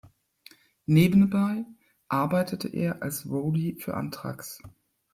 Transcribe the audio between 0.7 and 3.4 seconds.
Nebenbei arbeitete er als